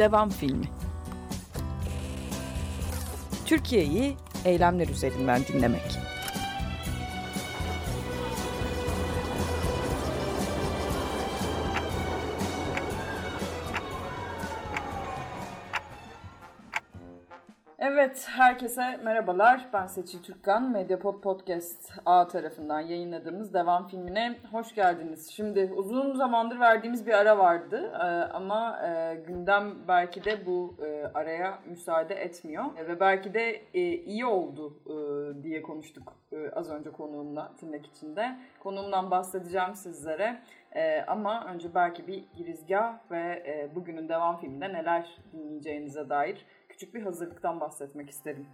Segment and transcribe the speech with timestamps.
[0.00, 0.66] devam filmi.
[3.46, 5.98] Türkiye'yi eylemler üzerinden dinlemek.
[18.10, 19.68] Evet, herkese merhabalar.
[19.72, 20.70] Ben Seçil Türkkan.
[20.70, 25.30] Medyapod Podcast A tarafından yayınladığımız devam filmine hoş geldiniz.
[25.30, 31.04] Şimdi uzun zamandır verdiğimiz bir ara vardı ee, ama e, gündem belki de bu e,
[31.14, 32.64] araya müsaade etmiyor.
[32.78, 34.94] E, ve belki de e, iyi oldu e,
[35.42, 38.36] diye konuştuk e, az önce konuğumla tırnak içinde.
[38.60, 40.42] Konuğumdan bahsedeceğim sizlere.
[40.74, 46.46] E, ama önce belki bir girizgah ve e, bugünün devam filminde neler dinleyeceğinize dair
[46.80, 48.46] küçük bir hazırlıktan bahsetmek isterim.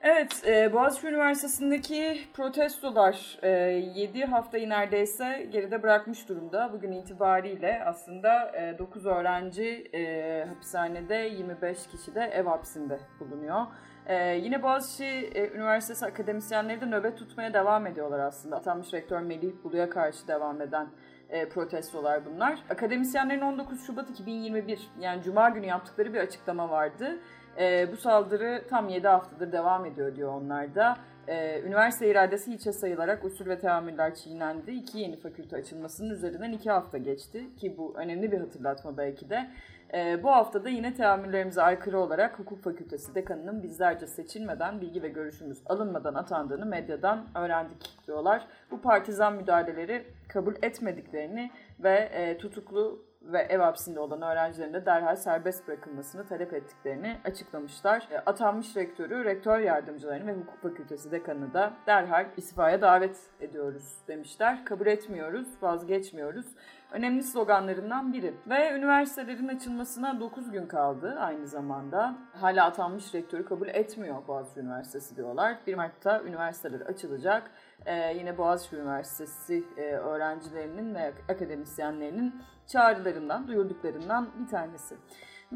[0.00, 6.72] Evet, e, Boğaziçi Üniversitesi'ndeki protestolar e, 7 haftayı neredeyse geride bırakmış durumda.
[6.72, 13.66] Bugün itibariyle aslında e, 9 öğrenci e, hapishanede, 25 kişi de ev hapsinde bulunuyor.
[14.06, 18.56] E, yine Boğaziçi e, Üniversitesi akademisyenleri de nöbet tutmaya devam ediyorlar aslında.
[18.56, 20.88] Atanmış rektör Melih Bulu'ya karşı devam eden
[21.30, 22.58] e, protestolar bunlar.
[22.70, 27.18] Akademisyenlerin 19 Şubat 2021 yani Cuma günü yaptıkları bir açıklama vardı.
[27.58, 30.96] E, bu saldırı tam 7 haftadır devam ediyor diyor onlar da.
[31.28, 34.70] E, üniversite iradesi hiçe sayılarak usul ve teamüller çiğnendi.
[34.70, 39.50] İki yeni fakülte açılmasının üzerinden 2 hafta geçti ki bu önemli bir hatırlatma belki de.
[39.94, 45.08] E, bu hafta da yine teamüllerimize aykırı olarak hukuk fakültesi dekanının bizlerce seçilmeden bilgi ve
[45.08, 48.46] görüşümüz alınmadan atandığını medyadan öğrendik diyorlar.
[48.70, 55.16] Bu partizan müdahaleleri kabul etmediklerini ve e, tutuklu ve ev hapsinde olan öğrencilerin de derhal
[55.16, 58.08] serbest bırakılmasını talep ettiklerini açıklamışlar.
[58.10, 64.64] E, atanmış rektörü, rektör yardımcılarını ve hukuk fakültesi dekanını da derhal istifaya davet ediyoruz demişler.
[64.64, 66.46] Kabul etmiyoruz, vazgeçmiyoruz.
[66.92, 68.34] Önemli sloganlarından biri.
[68.46, 72.14] Ve üniversitelerin açılmasına 9 gün kaldı aynı zamanda.
[72.32, 75.56] Hala atanmış rektörü kabul etmiyor Boğaziçi Üniversitesi diyorlar.
[75.66, 77.50] 1 Mart'ta üniversiteler açılacak.
[77.86, 84.96] Ee, yine Boğaziçi Üniversitesi e, öğrencilerinin ve akademisyenlerinin çağrılarından, duyurduklarından bir tanesi.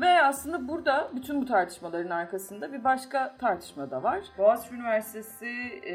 [0.00, 4.20] Ve aslında burada bütün bu tartışmaların arkasında bir başka tartışma da var.
[4.38, 5.46] Boğaziçi Üniversitesi
[5.86, 5.94] e,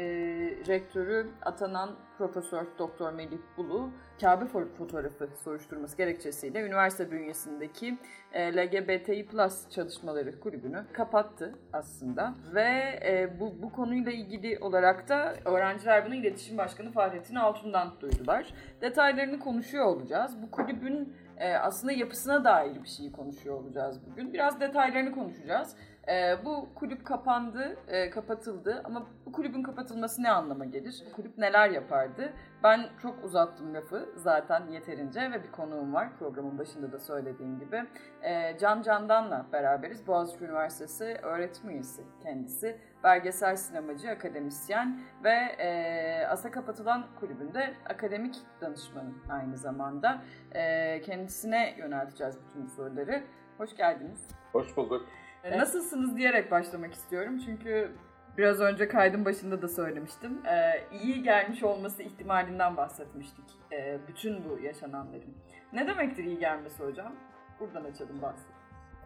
[0.66, 4.44] rektörü atanan Profesör Doktor Melih Bulu, Kabe
[4.78, 7.98] fotoğrafı soruşturması gerekçesiyle üniversite bünyesindeki
[8.32, 12.34] e, LGBTİ Plus çalışmaları kulübünü kapattı aslında.
[12.54, 18.54] Ve e, bu, bu konuyla ilgili olarak da öğrenciler bunu iletişim başkanı Fahrettin Altun'dan duydular.
[18.80, 20.42] Detaylarını konuşuyor olacağız.
[20.42, 21.16] Bu kulübün
[21.62, 24.32] aslında yapısına dair bir şeyi konuşuyor olacağız bugün.
[24.32, 25.76] Biraz detaylarını konuşacağız.
[26.08, 31.04] E, bu kulüp kapandı, e, kapatıldı ama bu kulübün kapatılması ne anlama gelir?
[31.16, 32.32] Kulüp neler yapardı?
[32.62, 37.84] Ben çok uzattım lafı zaten yeterince ve bir konuğum var programın başında da söylediğim gibi.
[38.22, 40.06] E, Can Candan'la beraberiz.
[40.06, 42.76] Boğaziçi Üniversitesi öğretim üyesi kendisi.
[43.04, 50.22] Belgesel sinemacı, akademisyen ve e, asa kapatılan kulübünde akademik danışmanı aynı zamanda.
[50.52, 53.22] E, kendisine yönelteceğiz bütün soruları.
[53.58, 54.28] Hoş geldiniz.
[54.52, 55.06] Hoş bulduk.
[55.44, 57.38] E, nasılsınız diyerek başlamak istiyorum.
[57.44, 57.92] Çünkü
[58.38, 60.42] biraz önce kaydın başında da söylemiştim.
[60.46, 63.44] Ee, iyi gelmiş olması ihtimalinden bahsetmiştik.
[63.72, 65.34] Ee, bütün bu yaşananların.
[65.72, 67.12] Ne demektir iyi gelmesi hocam?
[67.60, 68.44] Buradan açalım bahsi.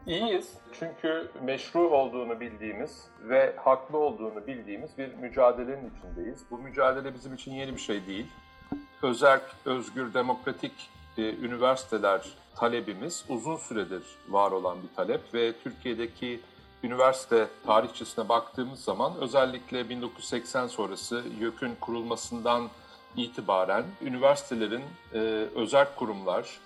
[0.07, 6.45] İyiyiz çünkü meşru olduğunu bildiğimiz ve haklı olduğunu bildiğimiz bir mücadelenin içindeyiz.
[6.51, 8.27] Bu mücadele bizim için yeni bir şey değil.
[9.03, 16.41] Özerk, özgür, demokratik e, üniversiteler talebimiz uzun süredir var olan bir talep ve Türkiye'deki
[16.83, 22.69] üniversite tarihçesine baktığımız zaman özellikle 1980 sonrası YÖK'ün kurulmasından
[23.17, 24.83] itibaren üniversitelerin
[25.15, 25.19] e,
[25.55, 26.61] özel kurumlar,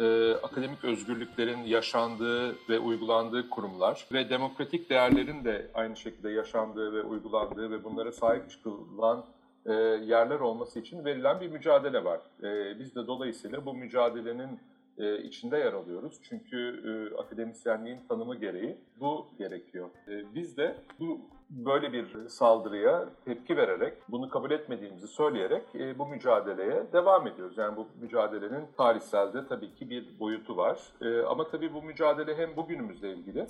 [0.00, 7.02] e, akademik özgürlüklerin yaşandığı ve uygulandığı kurumlar ve demokratik değerlerin de aynı şekilde yaşandığı ve
[7.02, 9.24] uygulandığı ve bunlara sahip çıkılan
[9.66, 12.20] e, yerler olması için verilen bir mücadele var.
[12.42, 14.60] E, biz de dolayısıyla bu mücadelenin
[14.98, 16.20] e, içinde yer alıyoruz.
[16.22, 19.88] Çünkü e, akademisyenliğin tanımı gereği bu gerekiyor.
[20.08, 21.20] E, biz de bu
[21.50, 27.58] böyle bir saldırıya tepki vererek, bunu kabul etmediğimizi söyleyerek e, bu mücadeleye devam ediyoruz.
[27.58, 30.78] Yani bu mücadelenin tarihselde tabii ki bir boyutu var.
[31.00, 33.46] E, ama tabii bu mücadele hem bugünümüzle ilgili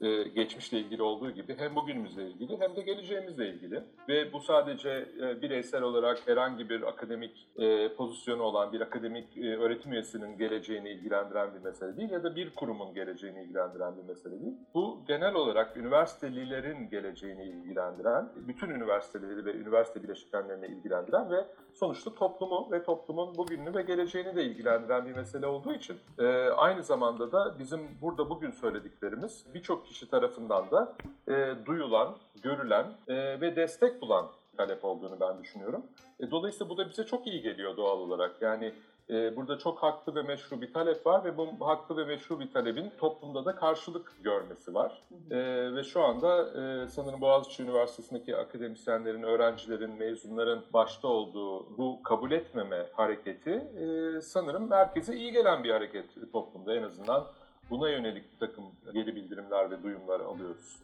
[0.00, 3.82] e, geçmişle ilgili olduğu gibi hem bugünümüzle ilgili hem de geleceğimizle ilgili.
[4.08, 9.56] Ve bu sadece e, bireysel olarak herhangi bir akademik e, pozisyonu olan bir akademik e,
[9.56, 14.40] öğretim üyesinin geleceğini ilgilendiren bir mesele değil ya da bir kurumun geleceğini ilgilendiren bir mesele
[14.40, 14.54] değil.
[14.74, 22.68] Bu genel olarak üniversitelilerin geleceğini ilgilendiren, bütün üniversiteleri ve üniversite bileşenlerini ilgilendiren ve sonuçta toplumu
[22.70, 27.58] ve toplumun bugününü ve geleceğini de ilgilendiren bir mesele olduğu için e, aynı zamanda da
[27.58, 30.96] bizim burada bugün söylediklerimiz birçok kişi tarafından da
[31.28, 34.26] e, duyulan, görülen e, ve destek bulan
[34.56, 35.86] talep olduğunu ben düşünüyorum.
[36.20, 38.42] E, dolayısıyla bu da bize çok iyi geliyor doğal olarak.
[38.42, 38.72] Yani
[39.10, 42.52] e, burada çok haklı ve meşru bir talep var ve bu haklı ve meşru bir
[42.52, 45.02] talebin toplumda da karşılık görmesi var.
[45.30, 45.38] E,
[45.74, 52.86] ve şu anda e, sanırım Boğaziçi Üniversitesi'ndeki akademisyenlerin, öğrencilerin, mezunların başta olduğu bu kabul etmeme
[52.92, 57.26] hareketi e, sanırım merkeze iyi gelen bir hareket toplumda en azından.
[57.70, 58.64] Buna yönelik bir takım
[58.94, 60.76] geri bildirimler ve duyumlar alıyoruz.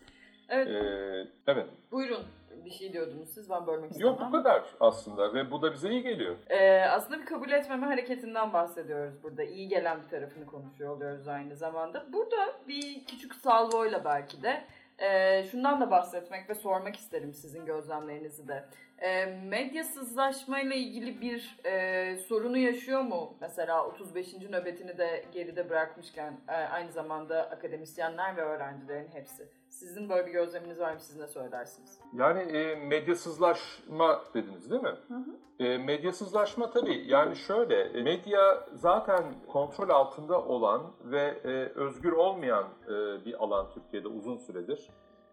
[0.49, 0.69] Evet.
[0.69, 1.67] Ee, evet.
[1.93, 2.23] Buyurun
[2.65, 4.13] bir şey diyordunuz siz ben bölmek istemem.
[4.13, 6.37] Yok bu kadar aslında ve bu da bize iyi geliyor.
[6.51, 9.43] Ee, aslında bir kabul etmeme hareketinden bahsediyoruz burada.
[9.43, 12.07] İyi gelen bir tarafını konuşuyor oluyoruz aynı zamanda.
[12.13, 14.65] Burada bir küçük salvoyla belki de
[14.99, 18.65] e, şundan da bahsetmek ve sormak isterim sizin gözlemlerinizi de.
[18.99, 23.37] E, medyasızlaşma ile ilgili bir e, sorunu yaşıyor mu?
[23.41, 24.35] Mesela 35.
[24.51, 29.49] nöbetini de geride bırakmışken e, aynı zamanda akademisyenler ve öğrencilerin hepsi.
[29.73, 31.01] Sizin böyle bir gözleminiz var mı?
[31.01, 32.01] Siz ne söylersiniz?
[32.15, 34.95] Yani e, medyasızlaşma dediniz değil mi?
[35.09, 35.65] Hı hı.
[35.65, 41.49] E, medyasızlaşma tabii yani şöyle e, medya zaten kontrol altında olan ve e,
[41.79, 44.91] özgür olmayan e, bir alan Türkiye'de uzun süredir.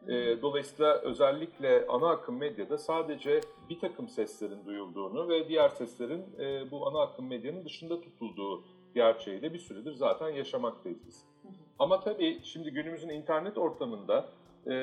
[0.07, 6.71] E, dolayısıyla özellikle ana akım medyada sadece bir takım seslerin duyulduğunu ve diğer seslerin e,
[6.71, 8.63] bu ana akım medyanın dışında tutulduğu
[8.95, 11.28] gerçeğiyle bir süredir zaten yaşamaktayız biz.
[11.79, 14.25] Ama tabii şimdi günümüzün internet ortamında
[14.67, 14.73] e,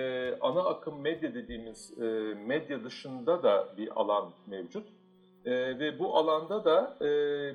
[0.40, 2.04] ana akım medya dediğimiz e,
[2.46, 4.88] medya dışında da bir alan mevcut.
[5.44, 7.08] E, ve bu alanda da e,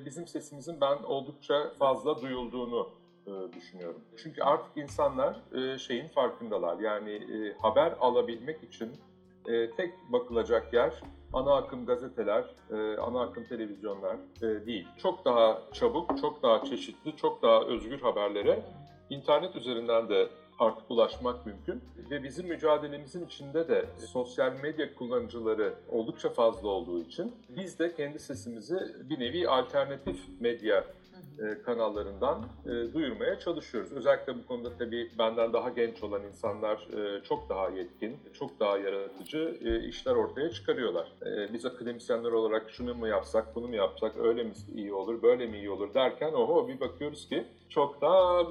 [0.04, 2.88] bizim sesimizin ben oldukça fazla duyulduğunu
[3.26, 4.00] e, düşünüyorum.
[4.16, 6.78] Çünkü artık insanlar e, şeyin farkındalar.
[6.78, 8.90] Yani e, haber alabilmek için
[9.46, 11.00] e, tek bakılacak yer
[11.32, 14.88] ana akım gazeteler, e, ana akım televizyonlar e, değil.
[14.98, 18.62] Çok daha çabuk, çok daha çeşitli, çok daha özgür haberlere
[19.10, 20.28] internet üzerinden de
[20.58, 21.82] artık ulaşmak mümkün.
[22.10, 28.18] Ve bizim mücadelemizin içinde de sosyal medya kullanıcıları oldukça fazla olduğu için biz de kendi
[28.18, 28.78] sesimizi
[29.10, 30.84] bir nevi alternatif medya
[31.38, 33.92] e, kanallarından e, duyurmaya çalışıyoruz.
[33.92, 38.78] Özellikle bu konuda tabii benden daha genç olan insanlar e, çok daha yetkin, çok daha
[38.78, 41.12] yaratıcı işler ortaya çıkarıyorlar.
[41.52, 45.56] Biz akademisyenler olarak şunu mu yapsak, bunu mu yapsak, öyle mi iyi olur, böyle mi
[45.56, 48.50] iyi olur derken oho bir bakıyoruz ki çok daha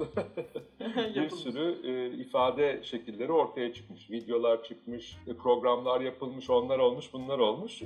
[1.14, 1.76] bir sürü
[2.16, 4.10] ifade şekilleri ortaya çıkmış.
[4.10, 7.82] Videolar çıkmış, programlar yapılmış, onlar olmuş, bunlar olmuş.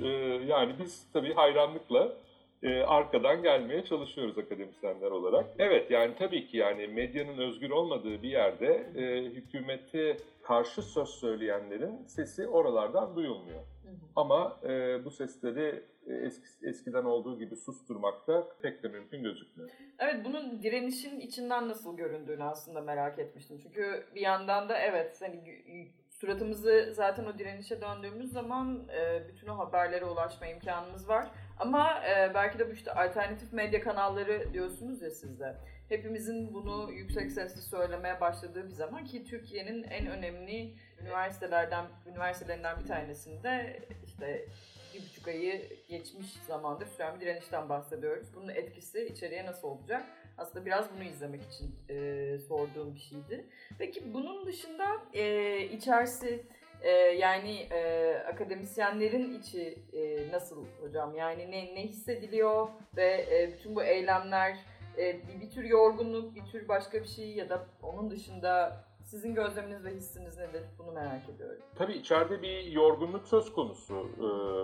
[0.47, 2.17] Yani biz tabii hayranlıkla
[2.63, 5.45] e, arkadan gelmeye çalışıyoruz akademisyenler olarak.
[5.59, 12.05] Evet yani tabii ki yani medyanın özgür olmadığı bir yerde e, hükümete karşı söz söyleyenlerin
[12.07, 13.59] sesi oralardan duyulmuyor.
[13.59, 13.95] Hı hı.
[14.15, 19.69] Ama e, bu sesleri eski, eskiden olduğu gibi susturmak da pek de mümkün gözükmüyor.
[19.99, 23.59] Evet bunun direnişin içinden nasıl göründüğünü aslında merak etmiştim.
[23.63, 25.63] Çünkü bir yandan da evet hani
[26.09, 31.27] suratımızı zaten o direnişe döndüğümüz zaman e, bütün o haberlere ulaşma imkanımız var.
[31.59, 35.55] Ama e, belki de bu işte alternatif medya kanalları diyorsunuz ya sizde.
[35.89, 42.87] Hepimizin bunu yüksek sesle söylemeye başladığı bir zaman ki Türkiye'nin en önemli üniversitelerden üniversitelerinden bir
[42.87, 44.45] tanesinde işte
[44.93, 48.27] bir buçuk ayı geçmiş zamandır süren bir direnişten bahsediyoruz.
[48.35, 50.05] Bunun etkisi içeriye nasıl olacak?
[50.37, 53.45] Aslında biraz bunu izlemek için e, sorduğum bir şeydi.
[53.79, 56.43] Peki bunun dışında e, içerisi
[56.81, 61.15] e, yani e, akademisyenlerin içi e, nasıl hocam?
[61.15, 62.67] Yani ne, ne hissediliyor
[62.97, 64.57] ve e, bütün bu eylemler
[64.97, 69.35] e, bir, bir tür yorgunluk, bir tür başka bir şey ya da onun dışında sizin
[69.35, 70.63] gözleminiz ve hissiniz nedir?
[70.79, 71.61] Bunu merak ediyorum.
[71.75, 74.21] Tabii içeride bir yorgunluk söz konusu e,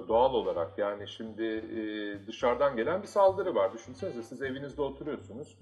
[0.08, 0.77] doğal olarak.
[0.77, 1.82] Yani şimdi e,
[2.27, 3.74] dışarıdan gelen bir saldırı var.
[3.74, 5.58] Düşünsenize siz evinizde oturuyorsunuz.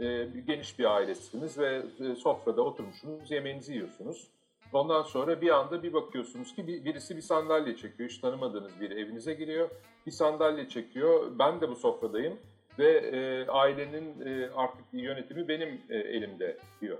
[0.00, 1.82] E, geniş bir ailesiniz ve
[2.14, 4.30] sofrada oturmuşsunuz, yemeğinizi yiyorsunuz.
[4.72, 8.08] Ondan sonra bir anda bir bakıyorsunuz ki birisi bir sandalye çekiyor.
[8.10, 9.70] Hiç tanımadığınız biri evinize giriyor.
[10.06, 11.32] Bir sandalye çekiyor.
[11.38, 12.38] Ben de bu sofradayım
[12.78, 16.98] ve e, ailenin e, artık yönetimi benim e, elimde diyor.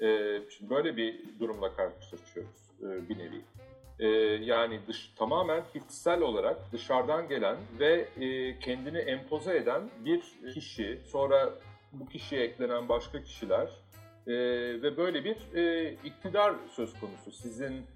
[0.00, 3.40] E, şimdi böyle bir durumla karşılaşıyoruz e, bir nevi.
[3.98, 4.06] E,
[4.44, 10.22] yani dış, tamamen hissel olarak dışarıdan gelen ve e, kendini empoze eden bir
[10.54, 11.52] kişi, sonra
[11.92, 13.68] bu kişiye eklenen başka kişiler
[14.26, 14.32] E,
[14.82, 17.32] ve böyle bir e, iktidar söz konusu.
[17.32, 17.86] Sizin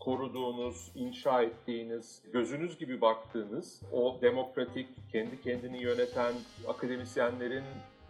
[0.00, 6.34] koruduğunuz, inşa ettiğiniz, gözünüz gibi baktığınız o demokratik, kendi kendini yöneten
[6.68, 7.64] akademisyenlerin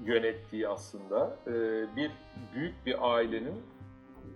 [0.05, 1.53] yönettiği aslında e,
[1.97, 2.11] bir
[2.55, 3.63] büyük bir ailenin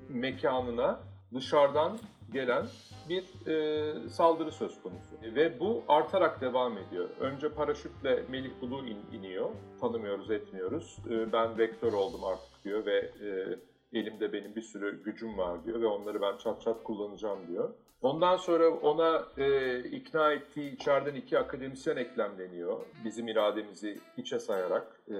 [0.08, 1.00] mekanına
[1.34, 1.98] dışarıdan
[2.32, 2.66] gelen
[3.08, 5.16] bir e, saldırı söz konusu.
[5.22, 7.08] Ve bu artarak devam ediyor.
[7.20, 9.50] Önce paraşütle Melih Bulu in, iniyor.
[9.80, 10.98] Tanımıyoruz, etmiyoruz.
[11.10, 13.28] E, ben vektör oldum artık diyor ve e,
[13.98, 17.74] elimde benim bir sürü gücüm var diyor ve onları ben çat çat kullanacağım diyor.
[18.02, 22.80] Ondan sonra ona e, ikna ettiği içeriden iki akademisyen eklemleniyor.
[23.04, 25.14] Bizim irademizi hiçe sayarak e,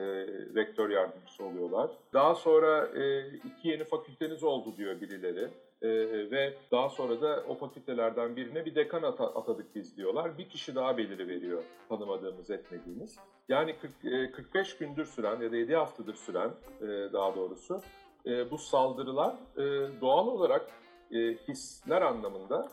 [0.54, 1.90] rektör yardımcısı oluyorlar.
[2.12, 5.48] Daha sonra e, iki yeni fakülteniz oldu diyor birileri.
[5.82, 10.38] Ee, ve daha sonra da o fakültelerden birine bir dekan ata, atadık biz diyorlar.
[10.38, 13.18] Bir kişi daha beliri veriyor tanımadığımız, etmediğimiz.
[13.48, 17.80] Yani 40, e, 45 gündür süren ya da 7 haftadır süren e, daha doğrusu
[18.26, 19.62] e, bu saldırılar e,
[20.00, 20.70] doğal olarak
[21.10, 22.68] e, hisler anlamında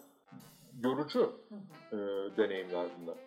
[0.84, 1.34] yorucu
[1.92, 1.98] e,
[2.38, 3.18] deneyimler bunlar.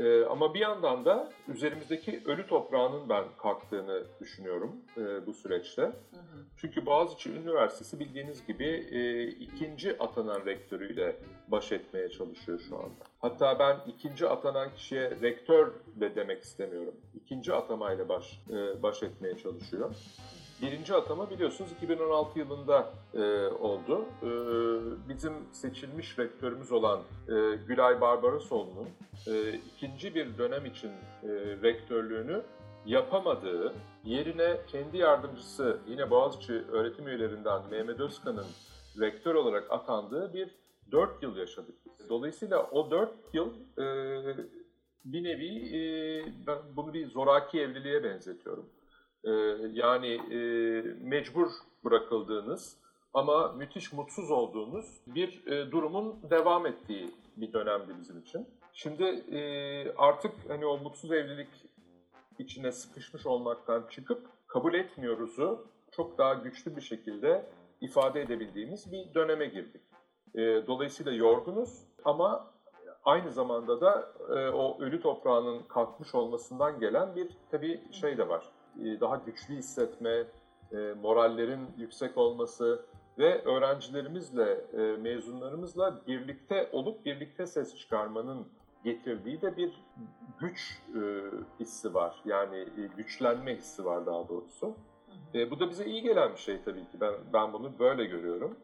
[0.00, 5.82] E, ama bir yandan da üzerimizdeki ölü toprağının ben kalktığını düşünüyorum e, bu süreçte.
[5.82, 6.44] Hı hı.
[6.56, 11.16] Çünkü Boğaziçi Üniversitesi bildiğiniz gibi e, ikinci atanan rektörüyle
[11.48, 13.04] baş etmeye çalışıyor şu anda.
[13.18, 16.94] Hatta ben ikinci atanan kişiye rektör de demek istemiyorum.
[17.14, 19.94] İkinci atamayla baş, e, baş etmeye çalışıyor.
[20.62, 24.04] Birinci atama biliyorsunuz 2016 yılında e, oldu.
[24.22, 24.28] E,
[25.08, 27.32] bizim seçilmiş rektörümüz olan e,
[27.66, 28.88] Gülay Barbarosoğlu'nun
[29.26, 30.88] e, ikinci bir dönem için
[31.22, 31.28] e,
[31.62, 32.42] rektörlüğünü
[32.86, 33.74] yapamadığı,
[34.04, 38.46] yerine kendi yardımcısı yine Boğaziçi öğretim üyelerinden Mehmet Özkan'ın
[39.00, 40.50] rektör olarak atandığı bir
[40.92, 41.74] 4 yıl yaşadık.
[42.08, 43.84] Dolayısıyla o 4 yıl e,
[45.04, 45.80] bir nevi e,
[46.46, 48.66] ben bunu bir zoraki evliliğe benzetiyorum.
[49.24, 49.30] E,
[49.72, 50.38] yani e,
[51.00, 51.48] mecbur
[51.84, 52.78] bırakıldığınız
[53.14, 58.48] ama müthiş mutsuz olduğunuz bir e, durumun devam ettiği bir dönemdi bizim için.
[58.72, 59.40] Şimdi e,
[59.96, 61.48] artık hani o mutsuz evlilik
[62.38, 67.46] içine sıkışmış olmaktan çıkıp kabul etmiyoruzu çok daha güçlü bir şekilde
[67.80, 69.82] ifade edebildiğimiz bir döneme girdik.
[70.66, 72.50] Dolayısıyla yorgunuz ama
[73.04, 74.12] aynı zamanda da
[74.54, 78.52] o ölü toprağının kalkmış olmasından gelen bir tabii şey de var.
[78.84, 80.24] E, daha güçlü hissetme,
[80.72, 82.84] e, morallerin yüksek olması
[83.18, 88.48] ve öğrencilerimizle, e, mezunlarımızla birlikte olup birlikte ses çıkarmanın
[88.84, 89.72] getirdiği de bir
[90.40, 90.82] güç
[91.60, 92.16] hissi var.
[92.24, 94.74] Yani güçlenme hissi var daha doğrusu.
[95.34, 97.00] E, bu da bize iyi gelen bir şey tabii ki.
[97.00, 98.58] Ben ben bunu böyle görüyorum.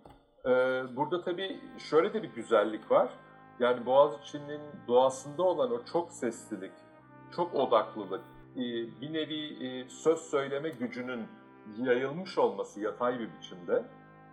[0.45, 0.51] E,
[0.97, 3.09] burada tabii şöyle de bir güzellik var.
[3.61, 6.73] Yani Boğaziçi'nin doğasında olan o çok seslilik,
[7.37, 8.21] çok odaklılık,
[9.01, 11.27] bir nevi e, söz söyleme gücünün
[11.79, 13.85] yayılmış olması yatay bir biçimde.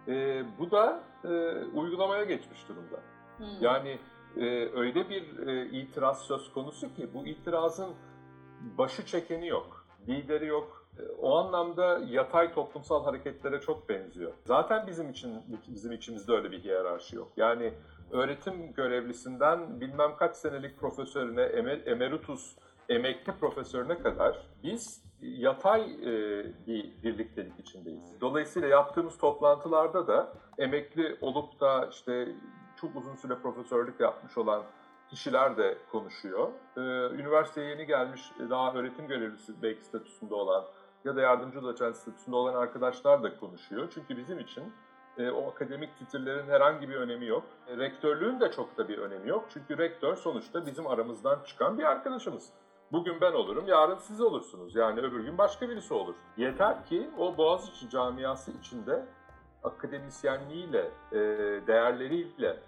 [0.08, 1.28] E, bu da e,
[1.66, 3.00] uygulamaya geçmiş durumda.
[3.38, 3.48] Hmm.
[3.62, 4.00] Yani
[4.38, 7.90] e, öyle bir e, itiraz söz konusu ki bu itirazın
[8.78, 10.86] başı çekeni yok, lideri yok.
[11.00, 14.32] E, o anlamda yatay toplumsal hareketlere çok benziyor.
[14.46, 15.34] Zaten bizim için
[15.68, 17.32] bizim içimizde öyle bir hiyerarşi yok.
[17.38, 17.74] Yani
[18.12, 22.56] öğretim görevlisinden bilmem kaç senelik profesörüne, emer, emeritus
[22.91, 28.21] emekli profesörüne kadar biz yatay e, bir birliktelik içindeyiz.
[28.21, 32.27] Dolayısıyla yaptığımız toplantılarda da emekli olup da işte
[32.75, 34.63] çok uzun süre profesörlük yapmış olan
[35.10, 36.50] kişiler de konuşuyor.
[36.77, 36.81] Ee,
[37.15, 40.65] üniversiteye yeni gelmiş, daha öğretim görevlisi belki statüsünde olan
[41.05, 43.88] ya da yardımcı doçent statüsünde olan arkadaşlar da konuşuyor.
[43.93, 44.63] Çünkü bizim için
[45.17, 47.43] e, o akademik titirlerin herhangi bir önemi yok.
[47.67, 49.45] E, rektörlüğün de çok da bir önemi yok.
[49.50, 52.50] Çünkü rektör sonuçta bizim aramızdan çıkan bir arkadaşımız.
[52.91, 54.75] Bugün ben olurum, yarın siz olursunuz.
[54.75, 56.15] Yani öbür gün başka birisi olur.
[56.38, 59.05] Yeter ki o Boğaziçi camiası içinde
[59.63, 61.17] akademisyenliğiyle, e,
[61.67, 62.60] değerleriyle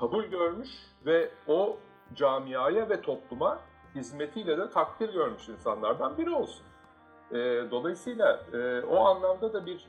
[0.00, 0.68] kabul görmüş
[1.06, 1.76] ve o
[2.14, 3.58] camiaya ve topluma
[3.94, 6.66] hizmetiyle de takdir görmüş insanlardan biri olsun.
[7.30, 7.36] E,
[7.70, 9.88] dolayısıyla e, o anlamda da bir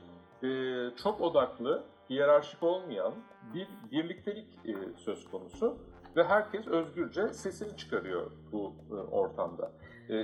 [1.02, 3.12] çok odaklı, hiyerarşik olmayan
[3.54, 4.46] bir birliktelik
[4.96, 5.76] söz konusu
[6.16, 8.74] ve herkes özgürce sesini çıkarıyor bu
[9.10, 9.72] ortamda.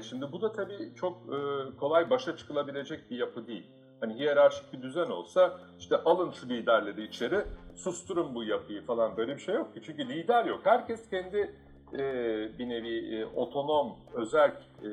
[0.02, 1.22] Şimdi bu da tabii çok
[1.80, 7.04] kolay başa çıkılabilecek bir yapı değil hani hiyerarşik bir düzen olsa işte alın şu liderleri
[7.04, 9.80] içeri, susturun bu yapıyı falan böyle bir şey yok ki.
[9.82, 10.60] Çünkü lider yok.
[10.64, 11.54] Herkes kendi
[11.92, 11.98] e,
[12.58, 14.50] bir nevi e, otonom, özel
[14.82, 14.88] e,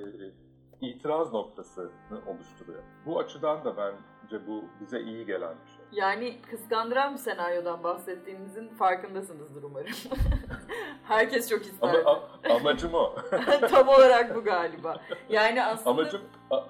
[0.81, 1.89] itiraz noktasını
[2.27, 2.83] oluşturuyor.
[3.05, 5.74] Bu açıdan da ben bence bu bize iyi gelen bir şey.
[5.91, 9.93] Yani kıskandıran bir senaryodan bahsettiğinizin farkındasınızdır umarım.
[11.03, 11.93] Herkes çok ister.
[11.93, 13.15] Ama, amacım o.
[13.69, 14.97] Tam olarak bu galiba.
[15.29, 15.89] Yani aslında...
[15.89, 16.21] Amacım,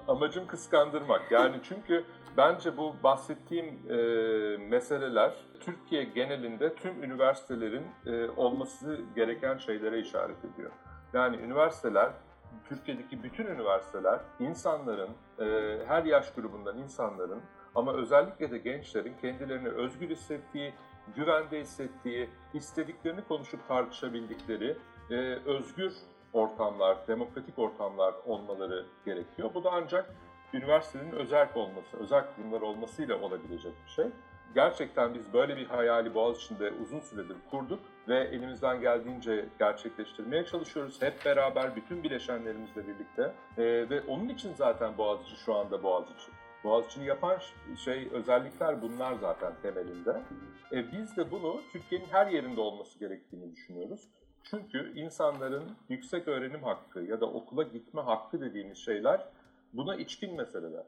[0.08, 1.32] amacım kıskandırmak.
[1.32, 2.04] Yani çünkü
[2.36, 3.96] bence bu bahsettiğim e,
[4.56, 10.70] meseleler Türkiye genelinde tüm üniversitelerin e, olması gereken şeylere işaret ediyor.
[11.12, 12.10] Yani üniversiteler
[12.68, 17.42] Türkiye'deki bütün üniversiteler insanların, e, her yaş grubundan insanların
[17.76, 20.72] ama özellikle de gençlerin kendilerini özgür hissettiği,
[21.16, 24.76] güvende hissettiği, istediklerini konuşup tartışabildikleri
[25.10, 25.14] e,
[25.46, 25.92] özgür
[26.32, 29.50] ortamlar, demokratik ortamlar olmaları gerekiyor.
[29.54, 30.14] Bu da ancak
[30.54, 34.06] üniversitenin özel olması, özel kurumlar olmasıyla olabilecek bir şey.
[34.54, 41.02] Gerçekten biz böyle bir hayali Boğaziçi'nde uzun süredir kurduk ve elimizden geldiğince gerçekleştirmeye çalışıyoruz.
[41.02, 46.35] Hep beraber bütün bileşenlerimizle birlikte ee, ve onun için zaten Boğaziçi şu anda Boğaziçi.
[46.66, 47.38] Boğaziçi'ni yapan
[47.84, 50.22] şey özellikler bunlar zaten temelinde.
[50.72, 54.08] E, biz de bunu Türkiye'nin her yerinde olması gerektiğini düşünüyoruz.
[54.42, 59.26] Çünkü insanların yüksek öğrenim hakkı ya da okula gitme hakkı dediğimiz şeyler
[59.72, 60.84] buna içkin meseleler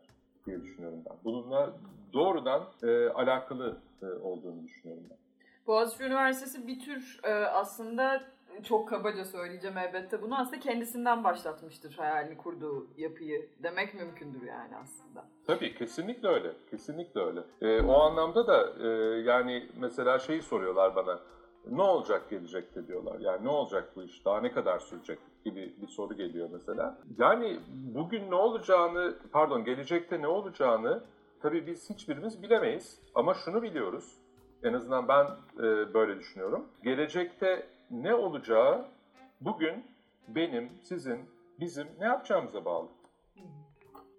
[0.47, 1.16] diye düşünüyorum ben.
[1.25, 1.73] Bununla
[2.12, 5.18] doğrudan e, alakalı e, olduğunu düşünüyorum ben.
[5.66, 8.23] Boğaziçi Üniversitesi bir tür e, aslında
[8.62, 15.24] çok kabaca söyleyeceğim elbette bunu aslında kendisinden başlatmıştır hayalini kurduğu yapıyı demek mümkündür yani aslında.
[15.46, 16.52] Tabii kesinlikle öyle.
[16.70, 17.40] Kesinlikle öyle.
[17.60, 18.88] E, o anlamda da e,
[19.20, 21.20] yani mesela şeyi soruyorlar bana
[21.70, 23.20] ne olacak gelecekte diyorlar.
[23.20, 24.24] Yani ne olacak bu iş?
[24.24, 26.98] Daha ne kadar sürecek gibi bir soru geliyor mesela.
[27.18, 27.60] Yani
[27.94, 31.02] bugün ne olacağını, pardon gelecekte ne olacağını
[31.42, 33.00] tabii biz hiçbirimiz bilemeyiz.
[33.14, 34.18] Ama şunu biliyoruz.
[34.62, 35.26] En azından ben
[35.58, 36.66] e, böyle düşünüyorum.
[36.84, 38.88] Gelecekte ne olacağı
[39.40, 39.85] bugün
[40.28, 41.30] benim, sizin,
[41.61, 42.88] bizim ne yapacağımıza bağlı.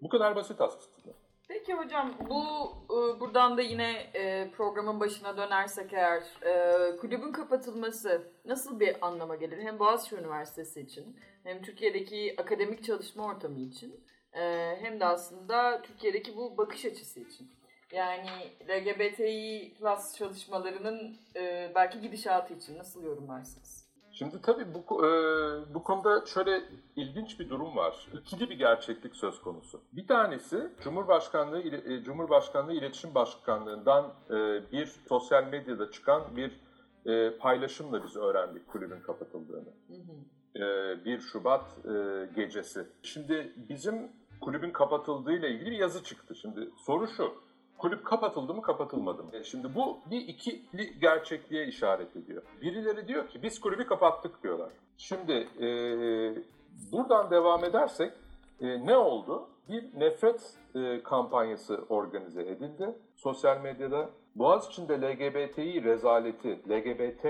[0.01, 1.13] Bu kadar basit aslında.
[1.47, 2.43] Peki hocam bu
[2.85, 9.35] e, buradan da yine e, programın başına dönersek eğer e, kulübün kapatılması nasıl bir anlama
[9.35, 9.63] gelir?
[9.63, 14.03] Hem Boğaziçi Üniversitesi için hem Türkiye'deki akademik çalışma ortamı için
[14.81, 17.51] hem de aslında Türkiye'deki bu bakış açısı için.
[17.91, 18.29] Yani
[18.69, 21.17] LGBTİ plus çalışmalarının
[21.75, 23.89] belki gidişatı için nasıl yorumlarsınız?
[24.11, 25.09] Şimdi tabii bu, e,
[25.73, 26.61] bu konuda şöyle
[26.95, 28.07] ilginç bir durum var.
[28.13, 29.81] İkili bir gerçeklik söz konusu.
[29.93, 34.35] Bir tanesi Cumhurbaşkanlığı e, Cumhurbaşkanlığı İletişim Başkanlığından e,
[34.71, 36.59] bir sosyal medyada çıkan bir
[37.05, 39.73] e, paylaşımla biz öğrendik kulübün kapatıldığını.
[39.87, 39.93] Hı
[40.59, 40.63] hı.
[40.63, 42.87] E, 1 Şubat e, gecesi.
[43.03, 46.35] Şimdi bizim kulübün kapatıldığıyla ilgili bir yazı çıktı.
[46.35, 47.48] Şimdi soru şu
[47.79, 49.31] kulüp kapatıldı mı kapatılmadı mı?
[49.43, 52.43] Şimdi bu bir ikili gerçekliğe işaret ediyor.
[52.61, 54.69] Birileri diyor ki biz kulübü kapattık diyorlar.
[54.97, 55.67] Şimdi e,
[56.91, 58.13] buradan devam edersek
[58.61, 59.47] e, ne oldu?
[59.69, 64.09] Bir nefret e, kampanyası organize edildi sosyal medyada.
[64.35, 67.25] Boğaziçi'nde LGBTİ rezaleti, LGBT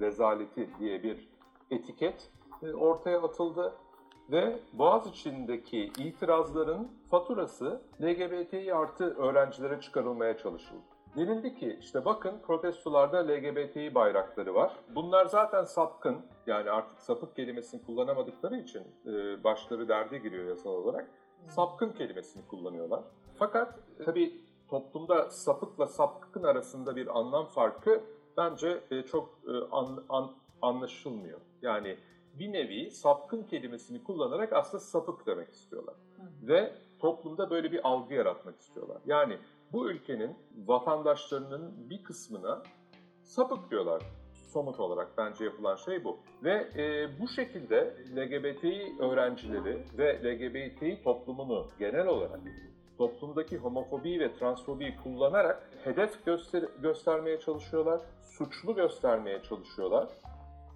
[0.00, 1.28] rezaleti diye bir
[1.70, 2.30] etiket
[2.62, 3.74] e, ortaya atıldı
[4.30, 10.82] ve Boğaziçi'ndeki itirazların faturası LGBTİ artı öğrencilere çıkarılmaya çalışıldı.
[11.16, 14.72] Denildi ki işte bakın protestolarda LGBTİ bayrakları var.
[14.94, 21.08] Bunlar zaten sapkın yani artık sapık kelimesini kullanamadıkları için e, başları derde giriyor yasal olarak.
[21.48, 23.00] Sapkın kelimesini kullanıyorlar.
[23.38, 28.00] Fakat tabii toplumda sapıkla sapkın arasında bir anlam farkı
[28.36, 30.32] bence e, çok e, an, an,
[30.62, 31.40] anlaşılmıyor.
[31.62, 31.96] Yani
[32.38, 35.94] bir nevi sapkın kelimesini kullanarak aslında sapık demek istiyorlar.
[36.16, 36.48] Hı.
[36.48, 38.98] Ve toplumda böyle bir algı yaratmak istiyorlar.
[39.06, 39.38] Yani
[39.72, 42.62] bu ülkenin vatandaşlarının bir kısmına
[43.22, 44.02] sapık diyorlar.
[44.34, 46.18] Somut olarak bence yapılan şey bu.
[46.44, 52.40] Ve e, bu şekilde LGBTİ öğrencileri ve LGBTİ toplumunu genel olarak
[52.98, 60.08] toplumdaki homofobi ve transfobiyi kullanarak hedef göster göstermeye çalışıyorlar, suçlu göstermeye çalışıyorlar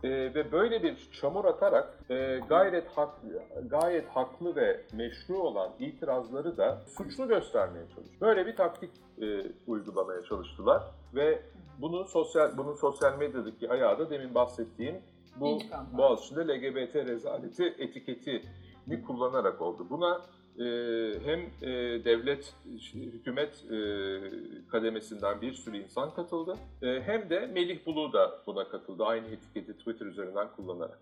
[0.07, 6.57] e, ve böyle bir çamur atarak e, gayet haklı, gayet haklı ve meşru olan itirazları
[6.57, 8.21] da suçlu göstermeye çalışıyor.
[8.21, 8.91] Böyle bir taktik
[9.23, 10.83] e, uygulamaya çalıştılar
[11.15, 11.43] ve
[11.79, 14.97] bunu sosyal bunun sosyal medyadaki ayağı da demin bahsettiğim
[15.41, 15.59] bu
[15.93, 19.87] Boğaziçi'nde LGBT rezaleti etiketini kullanarak oldu.
[19.91, 20.21] Buna
[20.59, 20.65] e,
[21.25, 22.55] hem e, devlet,
[22.95, 23.77] hükümet e,
[24.69, 26.57] kademesinden bir sürü insan katıldı.
[26.83, 29.05] E, hem de Melih Bulu da buna katıldı.
[29.05, 30.99] Aynı etiketi Twitter üzerinden kullanarak.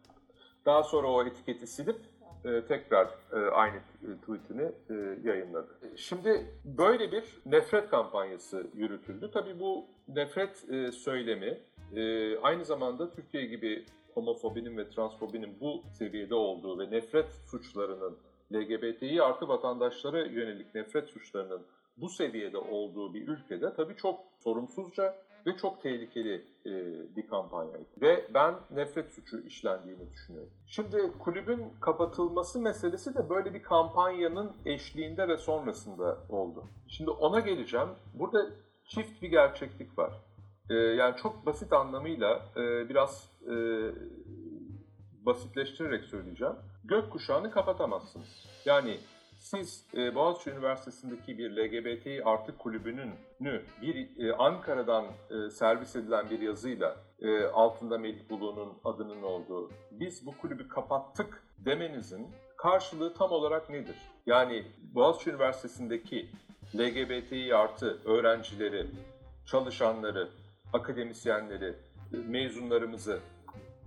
[0.66, 1.96] Daha sonra o etiketi silip
[2.44, 3.80] e, tekrar e, aynı
[4.20, 5.68] tweetini e, yayınladı.
[5.96, 9.30] Şimdi böyle bir nefret kampanyası yürütüldü.
[9.32, 11.58] Tabii bu nefret e, söylemi
[11.96, 18.16] e, aynı zamanda Türkiye gibi homofobinin ve transfobinin bu seviyede olduğu ve nefret suçlarının
[18.54, 21.62] LGBTİ artı vatandaşlara yönelik nefret suçlarının
[21.96, 25.14] bu seviyede olduğu bir ülkede tabii çok sorumsuzca
[25.46, 26.70] ve çok tehlikeli e,
[27.16, 27.88] bir kampanyaydı.
[28.00, 30.50] Ve ben nefret suçu işlendiğini düşünüyorum.
[30.66, 36.64] Şimdi kulübün kapatılması meselesi de böyle bir kampanyanın eşliğinde ve sonrasında oldu.
[36.88, 37.88] Şimdi ona geleceğim.
[38.14, 38.50] Burada
[38.86, 40.12] çift bir gerçeklik var.
[40.70, 43.54] E, yani çok basit anlamıyla e, biraz e,
[45.26, 46.54] basitleştirerek söyleyeceğim.
[46.84, 48.46] Gökkuşağını kapatamazsınız.
[48.64, 48.98] Yani
[49.44, 53.10] siz e, Boğaziçi Üniversitesi'ndeki bir LGBT artı kulübünün
[53.82, 60.26] bir e, Ankara'dan e, servis edilen bir yazıyla e, altında Melih Bulu'nun adının olduğu biz
[60.26, 63.96] bu kulübü kapattık demenizin karşılığı tam olarak nedir?
[64.26, 66.28] Yani Boğaziçi Üniversitesi'ndeki
[66.76, 68.86] LGBTİ artı öğrencileri,
[69.46, 70.28] çalışanları,
[70.72, 71.74] akademisyenleri,
[72.10, 73.20] mezunlarımızı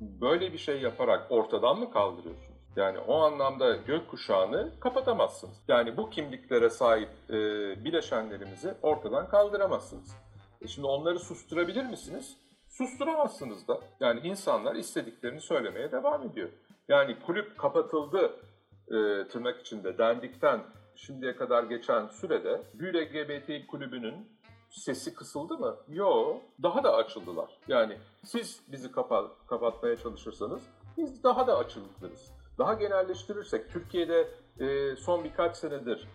[0.01, 2.46] böyle bir şey yaparak ortadan mı kaldırıyorsunuz?
[2.77, 5.63] Yani o anlamda gökkuşağını kapatamazsınız.
[5.67, 7.33] Yani bu kimliklere sahip e,
[7.85, 10.15] bileşenlerimizi ortadan kaldıramazsınız.
[10.61, 12.37] E şimdi onları susturabilir misiniz?
[12.67, 13.79] Susturamazsınız da.
[13.99, 16.49] Yani insanlar istediklerini söylemeye devam ediyor.
[16.87, 18.39] Yani kulüp kapatıldı
[18.87, 20.59] e, tırnak içinde dendikten
[20.95, 24.27] şimdiye kadar geçen sürede bir LGBT kulübünün
[24.69, 25.75] sesi kısıldı mı?
[25.89, 27.49] Yo, daha da açıldılar.
[27.67, 30.61] Yani siz bizi kapa kapatmaya çalışırsanız
[30.97, 32.36] biz daha da açılırız.
[32.57, 34.27] Daha genelleştirirsek Türkiye'de
[34.59, 36.07] e, son birkaç senedir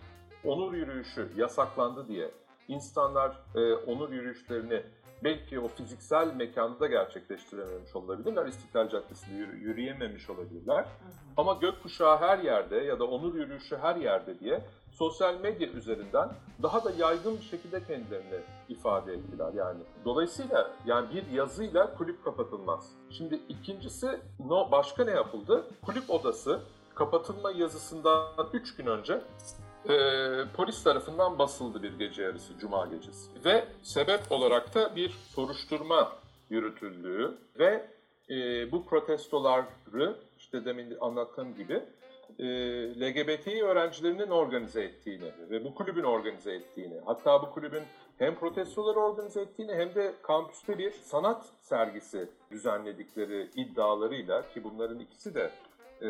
[0.45, 2.31] onur yürüyüşü yasaklandı diye
[2.69, 4.83] insanlar e, onur yürüyüşlerini
[5.25, 8.47] belki o fiziksel mekanda da gerçekleştirememiş olabilirler.
[8.47, 10.77] İstiklal Caddesi'nde yürü, yürüyememiş olabilirler.
[10.77, 11.13] Hı hı.
[11.37, 16.29] Ama gökkuşağı her yerde ya da onur yürüyüşü her yerde diye sosyal medya üzerinden
[16.63, 19.81] daha da yaygın bir şekilde kendilerini ifade ettiler yani.
[20.05, 22.91] Dolayısıyla yani bir yazıyla kulüp kapatılmaz.
[23.11, 25.65] Şimdi ikincisi no, başka ne yapıldı?
[25.87, 26.61] Kulüp odası
[26.95, 29.21] kapatılma yazısından 3 gün önce
[29.89, 29.95] e,
[30.57, 33.31] polis tarafından basıldı bir gece yarısı, cuma gecesi.
[33.45, 36.13] Ve sebep olarak da bir soruşturma
[36.51, 37.87] yürütüldüğü ve
[38.31, 41.83] e, bu protestoları işte demin anlattığım gibi
[42.39, 42.47] e,
[43.01, 47.83] LGBTİ öğrencilerinin organize ettiğini ve bu kulübün organize ettiğini, hatta bu kulübün
[48.19, 55.35] hem protestoları organize ettiğini hem de kampüste bir sanat sergisi düzenledikleri iddialarıyla ki bunların ikisi
[55.35, 55.51] de
[56.01, 56.09] e,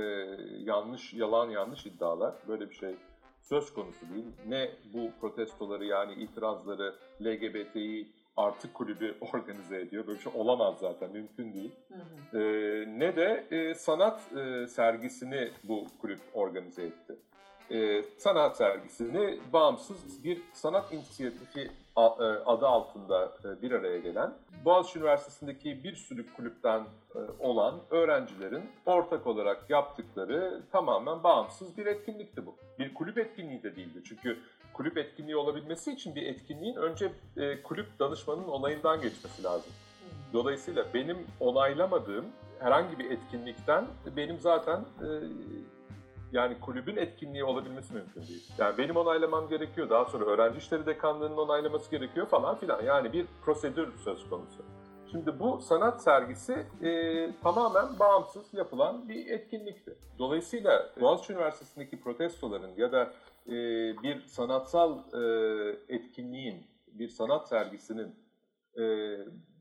[0.64, 2.34] yanlış, yalan yanlış iddialar.
[2.48, 2.94] Böyle bir şey
[3.42, 4.26] söz konusu değil.
[4.48, 10.06] Ne bu protestoları yani itirazları LGBTİ artı kulübü organize ediyor.
[10.06, 11.72] Böyle bir şey olamaz zaten, mümkün değil.
[11.88, 12.42] Hı hı.
[12.42, 17.16] Ee, ne de e, sanat e, sergisini bu kulüp organize etti.
[17.70, 22.00] E, sanat sergisini bağımsız bir sanat inisiyatifi e,
[22.46, 26.80] adı altında e, bir araya gelen Boğaziçi Üniversitesi'ndeki bir sürü kulüpten
[27.14, 32.56] e, olan öğrencilerin ortak olarak yaptıkları tamamen bağımsız bir etkinlikti bu.
[32.78, 34.02] Bir kulüp etkinliği de değildi.
[34.04, 34.38] Çünkü
[34.72, 37.12] kulüp etkinliği olabilmesi için bir etkinliğin önce
[37.62, 39.72] kulüp danışmanının onayından geçmesi lazım.
[40.32, 42.26] Dolayısıyla benim onaylamadığım
[42.58, 44.84] herhangi bir etkinlikten benim zaten
[46.32, 48.52] yani kulübün etkinliği olabilmesi mümkün değil.
[48.58, 49.90] Yani benim onaylamam gerekiyor.
[49.90, 52.82] Daha sonra öğrenci işleri dekanlığının onaylaması gerekiyor falan filan.
[52.82, 54.64] Yani bir prosedür söz konusu.
[55.12, 59.94] Şimdi bu sanat sergisi e, tamamen bağımsız yapılan bir etkinlikti.
[60.18, 63.12] Dolayısıyla Boğaziçi Üniversitesi'ndeki protestoların ya da
[63.46, 63.52] e,
[64.02, 68.14] bir sanatsal e, etkinliğin, bir sanat sergisinin
[68.78, 68.82] e,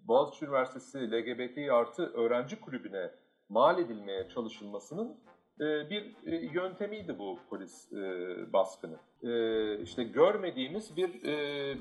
[0.07, 3.11] Boğaziçi Üniversitesi LGBT artı öğrenci kulübüne
[3.49, 5.17] mal edilmeye çalışılmasının
[5.59, 8.97] bir e, yöntemiydi bu polis e, baskını.
[9.83, 11.23] İşte görmediğimiz bir,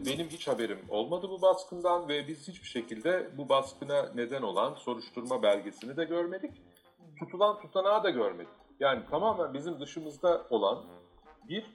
[0.06, 5.42] benim hiç haberim olmadı bu baskından ve biz hiçbir şekilde bu baskına neden olan soruşturma
[5.42, 6.62] belgesini de görmedik.
[7.18, 8.52] Tutulan tutanağı da görmedik.
[8.80, 10.85] Yani tamamen bizim dışımızda olan
[11.48, 11.66] bir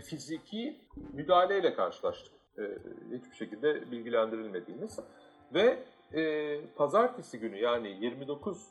[0.00, 0.80] fiziki
[1.12, 2.32] müdahaleyle karşılaştık.
[3.12, 4.98] Hiçbir şekilde bilgilendirilmediğimiz
[5.54, 5.78] ve
[6.76, 8.68] pazartesi günü yani 29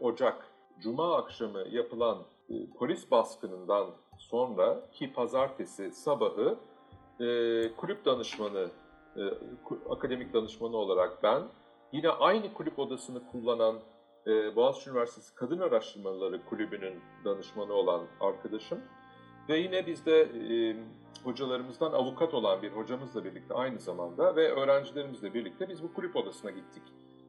[0.00, 2.18] Ocak Cuma akşamı yapılan
[2.50, 6.58] e, polis baskınından sonra ki pazartesi sabahı
[7.20, 7.26] e,
[7.76, 8.70] kulüp danışmanı,
[9.16, 9.22] e,
[9.90, 11.42] akademik danışmanı olarak ben
[11.92, 13.78] yine aynı kulüp odasını kullanan
[14.26, 18.80] e, Boğaziçi Üniversitesi Kadın Araştırmaları Kulübü'nün danışmanı olan arkadaşım
[19.48, 20.76] ve yine bizde e,
[21.24, 26.50] hocalarımızdan avukat olan bir hocamızla birlikte aynı zamanda ve öğrencilerimizle birlikte biz bu kulüp odasına
[26.50, 26.82] gittik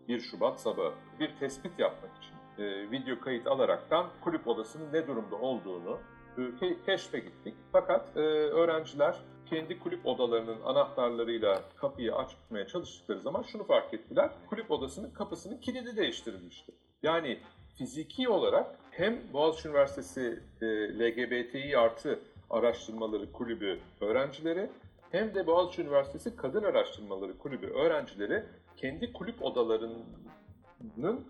[0.08, 0.94] 1 Şubat sabahı.
[1.20, 6.00] Bir tespit yapmak için e, video kayıt alaraktan kulüp odasının ne durumda olduğunu
[6.38, 7.54] e, keşfe gittik.
[7.72, 14.30] Fakat e, öğrenciler kendi kulüp odalarının anahtarlarıyla kapıyı açmaya çalıştıkları zaman şunu fark ettiler.
[14.50, 16.72] Kulüp odasının kapısının kilidi değiştirilmişti.
[17.04, 17.40] Yani
[17.78, 20.66] fiziki olarak hem Boğaziçi Üniversitesi e,
[21.00, 22.20] LGBTİ artı
[22.50, 24.70] araştırmaları kulübü öğrencileri
[25.12, 28.44] hem de Boğaziçi Üniversitesi Kadın Araştırmaları Kulübü öğrencileri
[28.78, 31.26] kendi kulüp odalarının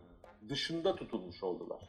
[0.50, 1.80] dışında tutulmuş oldular.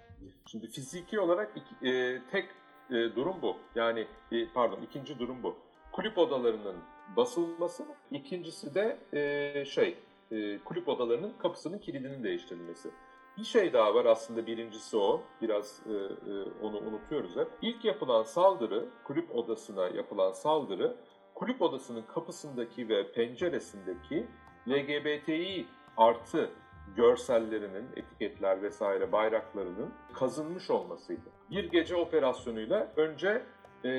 [0.47, 2.49] Şimdi fiziki olarak iki, e, tek
[2.91, 3.57] e, durum bu.
[3.75, 5.57] Yani e, pardon ikinci durum bu.
[5.93, 6.77] Kulüp odalarının
[7.17, 9.99] basılması, ikincisi de e, şey
[10.33, 12.91] e, kulüp odalarının kapısının kilidinin değiştirilmesi.
[13.39, 15.23] Bir şey daha var aslında birincisi o.
[15.43, 17.49] Biraz e, e, onu unutuyoruz hep.
[17.63, 20.97] İlk yapılan saldırı, kulüp odasına yapılan saldırı,
[21.35, 24.27] kulüp odasının kapısındaki ve penceresindeki
[24.69, 26.51] LGBTİ artı
[26.97, 31.31] görsellerinin, etiketler vesaire bayraklarının kazınmış olmasıydı.
[31.51, 33.43] Bir gece operasyonuyla önce
[33.85, 33.91] e,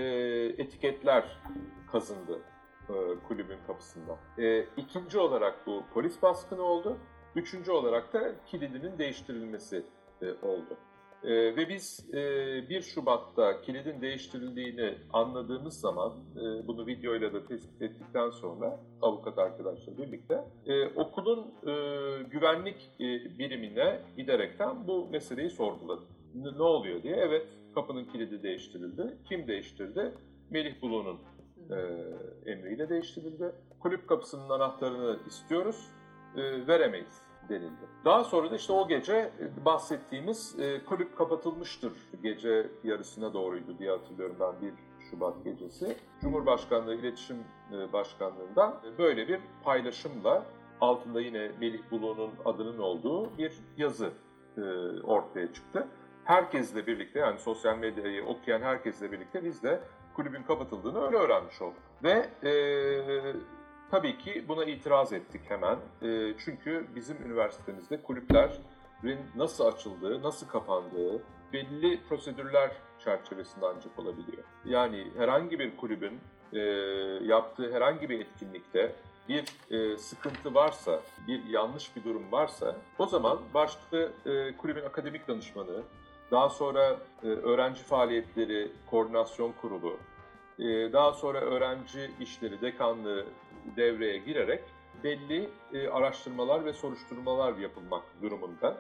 [0.58, 1.42] etiketler
[1.92, 2.40] kazındı
[2.90, 2.94] e,
[3.28, 4.18] kulübün kapısında.
[4.38, 6.98] E, ikinci olarak bu polis baskını oldu.
[7.36, 9.86] Üçüncü olarak da kilidinin değiştirilmesi
[10.22, 10.78] e, oldu.
[11.24, 17.82] E, ve biz e, 1 Şubat'ta kilidin değiştirildiğini anladığımız zaman, e, bunu videoyla da tespit
[17.82, 21.74] ettikten sonra avukat arkadaşla birlikte, e, okulun e,
[22.24, 23.06] güvenlik e,
[23.40, 26.08] birimine giderekten bu meseleyi sorguladık.
[26.36, 27.16] Ne, ne oluyor diye.
[27.16, 29.18] Evet, kapının kilidi değiştirildi.
[29.30, 30.14] Kim değiştirdi?
[30.50, 31.20] Melih Bulu'nun
[31.70, 31.78] e,
[32.52, 33.52] emriyle değiştirildi.
[33.80, 35.88] Kulüp kapısının anahtarını istiyoruz,
[36.38, 37.86] e, veremeyiz denildi.
[38.06, 41.94] Daha sonra da işte o gece e, bahsettiğimiz e, kulüp kapatılmıştır.
[42.24, 44.74] Gece yarısına doğruydu diye hatırlıyorum ben 1
[45.12, 45.98] Şubat gecesi.
[46.22, 47.38] Cumhurbaşkanlığı İletişim
[47.74, 50.46] e, Başkanlığı'ndan böyle bir paylaşımla
[50.82, 54.10] altında yine Melih Bulu'nun adının olduğu bir yazı
[55.04, 55.88] ortaya çıktı.
[56.24, 59.80] Herkesle birlikte yani sosyal medyayı okuyan herkesle birlikte biz de
[60.16, 61.78] kulübün kapatıldığını öyle öğrenmiş olduk.
[62.04, 62.52] Ve e,
[63.92, 65.78] tabii ki buna itiraz ettik hemen.
[66.02, 71.24] E, çünkü bizim üniversitemizde kulüplerin nasıl açıldığı, nasıl kapandığı
[71.54, 72.72] belli prosedürler
[73.04, 74.44] çerçevesinde ancak olabiliyor.
[74.66, 76.20] Yani herhangi bir kulübün
[76.54, 76.60] e,
[77.24, 78.96] yaptığı herhangi bir etkinlikte
[79.30, 85.28] bir e, sıkıntı varsa, bir yanlış bir durum varsa o zaman başta e, kulübün akademik
[85.28, 85.84] danışmanı,
[86.32, 89.98] daha sonra e, öğrenci faaliyetleri koordinasyon kurulu,
[90.60, 93.26] e, daha sonra öğrenci işleri dekanlığı
[93.78, 94.64] devreye girerek
[95.04, 98.78] belli e, araştırmalar ve soruşturmalar yapılmak durumunda.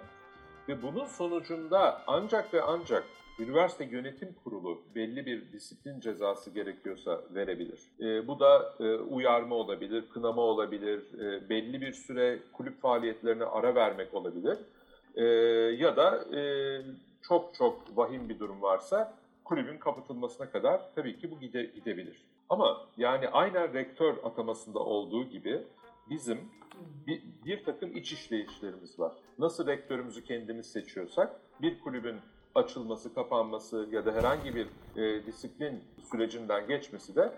[0.67, 3.04] Ve bunun sonucunda ancak ve ancak
[3.39, 7.80] üniversite yönetim kurulu belli bir disiplin cezası gerekiyorsa verebilir.
[8.00, 13.76] E, bu da e, uyarma olabilir, kınama olabilir, e, belli bir süre kulüp faaliyetlerine ara
[13.76, 14.58] vermek olabilir.
[15.15, 15.24] E,
[15.84, 16.41] ya da e,
[17.22, 19.13] çok çok vahim bir durum varsa
[19.44, 22.31] kulübün kapatılmasına kadar tabii ki bu gide, gidebilir.
[22.52, 25.64] Ama yani aynen rektör atamasında olduğu gibi
[26.10, 26.38] bizim
[27.08, 29.12] bir, bir takım iç işleyişlerimiz var.
[29.40, 32.16] Nasıl rektörümüzü kendimiz seçiyorsak bir kulübün
[32.56, 37.34] açılması, kapanması ya da herhangi bir e, disiplin sürecinden geçmesi de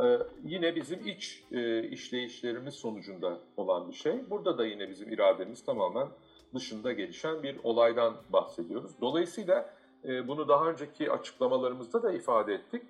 [0.00, 4.30] e, yine bizim iç e, işleyişlerimiz sonucunda olan bir şey.
[4.30, 6.08] Burada da yine bizim irademiz tamamen
[6.54, 8.90] dışında gelişen bir olaydan bahsediyoruz.
[9.00, 12.82] Dolayısıyla e, bunu daha önceki açıklamalarımızda da ifade ettik.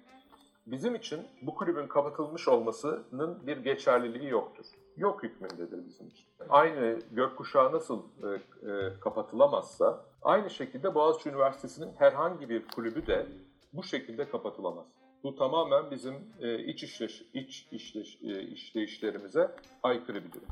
[0.70, 4.64] Bizim için bu kulübün kapatılmış olmasının bir geçerliliği yoktur.
[4.96, 6.26] Yok hükmündedir bizim için.
[6.48, 8.28] Aynı gökkuşağı nasıl e,
[8.70, 13.26] e, kapatılamazsa, aynı şekilde Boğaziçi Üniversitesi'nin herhangi bir kulübü de
[13.72, 14.86] bu şekilde kapatılamaz.
[15.24, 20.48] Bu tamamen bizim e, iç işleş, iç işleş, e, işleyişlerimize aykırı bir durum.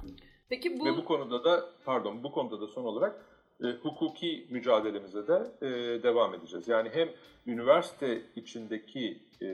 [0.48, 0.84] Peki bu...
[0.84, 3.24] Ve bu konuda da, pardon bu konuda da son olarak
[3.64, 5.68] e, hukuki mücadelemize de e,
[6.02, 6.68] devam edeceğiz.
[6.68, 7.08] Yani hem
[7.46, 9.46] üniversite içindeki e,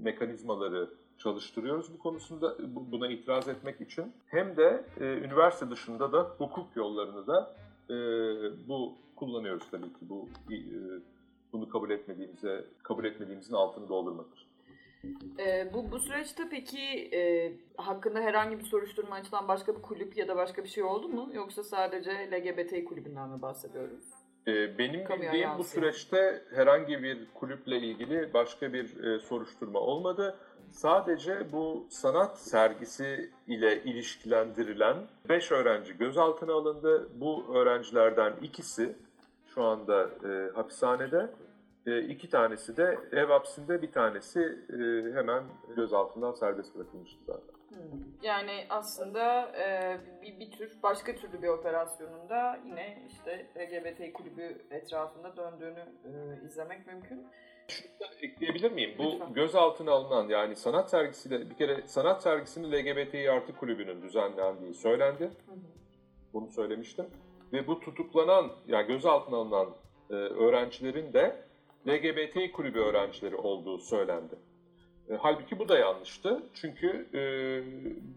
[0.00, 2.56] mekanizmaları çalıştırıyoruz bu konusunda
[2.92, 7.56] buna itiraz etmek için hem de e, üniversite dışında da hukuk yollarını da
[7.90, 7.94] e,
[8.68, 10.56] bu kullanıyoruz tabii ki bu e,
[11.52, 14.46] bunu kabul etmediğimize kabul etmediğimizin altını doldurmak için.
[15.38, 20.28] E, bu, bu süreçte peki e, hakkında herhangi bir soruşturma açılan başka bir kulüp ya
[20.28, 21.30] da başka bir şey oldu mu?
[21.34, 24.04] Yoksa sadece LGBT kulübünden mi bahsediyoruz?
[24.46, 25.58] E, benim Kamuya bildiğim yansıyor.
[25.58, 30.36] bu süreçte herhangi bir kulüple ilgili başka bir e, soruşturma olmadı.
[30.70, 34.96] Sadece bu sanat sergisi ile ilişkilendirilen
[35.28, 37.08] 5 öğrenci gözaltına alındı.
[37.14, 38.96] Bu öğrencilerden ikisi
[39.54, 41.30] şu anda e, hapishanede.
[41.86, 44.76] E, iki tanesi de ev hapsinde, bir tanesi e,
[45.14, 45.44] hemen
[45.76, 47.56] gözaltından serbest bırakılmıştı zaten.
[47.68, 48.00] Hmm.
[48.22, 55.36] Yani aslında e, bir, bir tür başka türlü bir operasyonunda yine işte LGBT kulübü etrafında
[55.36, 55.84] döndüğünü
[56.46, 57.26] izlemek mümkün.
[57.68, 58.94] Şunu da ekleyebilir miyim?
[58.98, 59.34] Bu Lütfen.
[59.34, 65.24] gözaltına alınan yani sanat sergisiyle bir kere sanat sergisini LGBTİ artı kulübünün düzenlendiği söylendi.
[65.24, 65.56] Hı hı.
[66.32, 67.06] Bunu söylemiştim.
[67.52, 69.68] Ve bu tutuklanan yani gözaltına alınan
[70.10, 71.45] öğrencilerin de
[71.88, 74.34] LGBT kulübü öğrencileri olduğu söylendi.
[75.10, 76.42] E, halbuki bu da yanlıştı.
[76.54, 77.20] Çünkü e,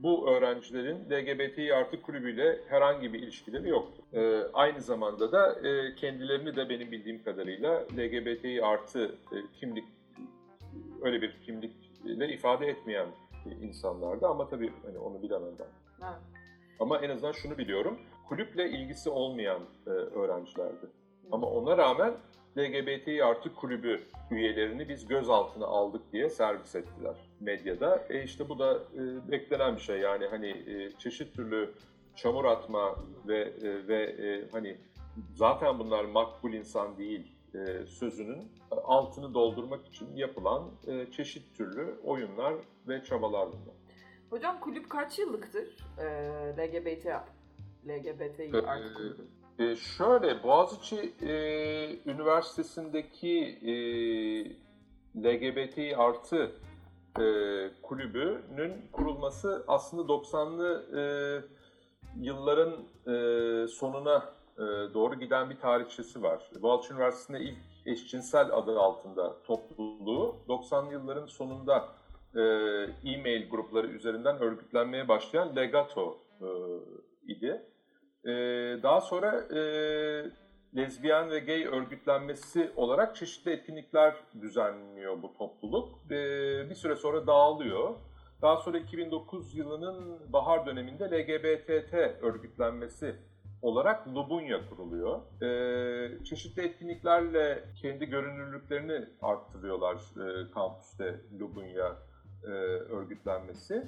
[0.04, 4.04] bu öğrencilerin LGBTİ artı kulübüyle herhangi bir ilişkileri yoktu.
[4.14, 9.86] E, aynı zamanda da e, kendilerini de benim bildiğim kadarıyla LGBTİ artı e, kimlik,
[11.02, 13.08] öyle bir kimlikle ifade etmeyen
[13.62, 14.28] insanlardı.
[14.28, 15.68] Ama tabii hani onu bilemem ben.
[16.08, 16.20] Evet.
[16.80, 20.86] Ama en azından şunu biliyorum, kulüple ilgisi olmayan e, öğrencilerdi.
[21.32, 22.14] Ama ona rağmen
[22.58, 28.06] LGBTİ artı kulübü üyelerini biz gözaltına aldık diye servis ettiler medyada.
[28.10, 31.74] E işte bu da e, beklenen bir şey yani hani e, çeşit türlü
[32.16, 32.96] çamur atma
[33.28, 34.78] ve e, ve e, hani
[35.36, 42.54] zaten bunlar makbul insan değil e, sözünün altını doldurmak için yapılan e, çeşit türlü oyunlar
[42.88, 43.76] ve çabalar bunlar.
[44.30, 46.06] Hocam kulüp kaç yıllıktır e,
[46.58, 47.06] LGBT
[47.88, 49.28] LGBTİ artı kulübü?
[49.60, 51.32] E, şöyle, Boğaziçi e,
[52.12, 53.74] Üniversitesi'ndeki e,
[55.24, 56.52] LGBT artı
[57.20, 57.26] e,
[57.82, 61.02] kulübünün kurulması aslında 90'lı e,
[62.22, 62.74] yılların
[63.08, 66.50] e, sonuna e, doğru giden bir tarihçesi var.
[66.62, 71.90] Boğaziçi Üniversitesi'nde ilk eşcinsel adı altında topluluğu 90'lı yılların sonunda
[72.36, 72.42] e,
[73.12, 76.48] e-mail grupları üzerinden örgütlenmeye başlayan Legato e,
[77.28, 77.66] idi.
[78.26, 78.32] E,
[78.84, 79.62] daha sonra e,
[80.76, 86.12] lezbiyen ve gay örgütlenmesi olarak çeşitli etkinlikler düzenliyor bu topluluk.
[86.12, 86.16] E,
[86.70, 87.96] bir süre sonra dağılıyor.
[88.42, 93.16] Daha sonra 2009 yılının bahar döneminde LGBTT örgütlenmesi
[93.62, 95.22] olarak Lubunya kuruluyor.
[95.42, 101.98] Ee, çeşitli etkinliklerle kendi görünürlüklerini arttırıyorlar e, kampüste Lubunya
[102.44, 103.88] e, örgütlenmesi.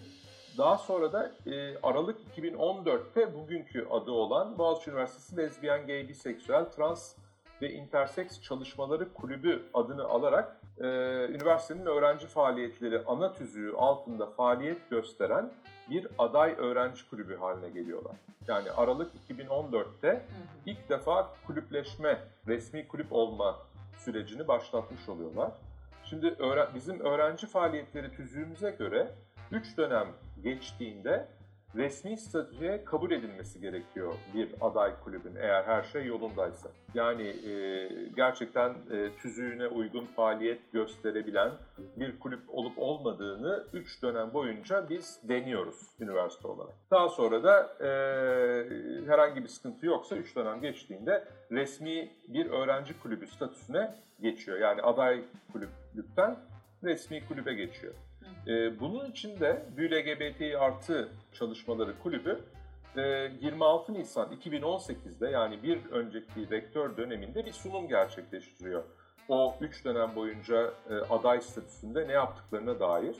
[0.57, 7.15] Daha sonra da e, Aralık 2014'te bugünkü adı olan Boğaziçi Üniversitesi Lezbiyen, Gay, Biseksüel, Trans
[7.61, 10.85] ve Interseks Çalışmaları Kulübü adını alarak e,
[11.29, 15.51] üniversitenin öğrenci faaliyetleri ana tüzüğü altında faaliyet gösteren
[15.89, 18.15] bir aday öğrenci kulübü haline geliyorlar.
[18.47, 20.25] Yani Aralık 2014'te
[20.65, 23.57] ilk defa kulüpleşme, resmi kulüp olma
[23.97, 25.51] sürecini başlatmış oluyorlar.
[26.03, 26.35] Şimdi
[26.75, 29.11] bizim öğrenci faaliyetleri tüzüğümüze göre
[29.51, 30.07] 3 dönem
[30.43, 31.27] geçtiğinde
[31.75, 36.69] resmi statüye kabul edilmesi gerekiyor bir aday kulübün eğer her şey yolundaysa.
[36.93, 41.51] Yani e, gerçekten e, tüzüğüne uygun faaliyet gösterebilen
[41.95, 46.73] bir kulüp olup olmadığını 3 dönem boyunca biz deniyoruz üniversite olarak.
[46.91, 47.89] Daha sonra da e,
[49.07, 54.59] herhangi bir sıkıntı yoksa 3 dönem geçtiğinde resmi bir öğrenci kulübü statüsüne geçiyor.
[54.59, 56.35] Yani aday kulüpten
[56.83, 57.93] resmi kulübe geçiyor.
[58.47, 62.39] E, bunun için de LGBT artı çalışmaları kulübü
[62.97, 63.01] e,
[63.41, 68.83] 26 Nisan 2018'de yani bir önceki rektör döneminde bir sunum gerçekleştiriyor.
[69.29, 73.15] O 3 dönem boyunca e, aday statüsünde ne yaptıklarına dair.